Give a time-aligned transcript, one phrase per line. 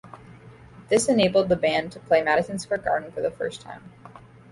[0.89, 3.91] This enabled the band to play Madison Square Garden for the first time.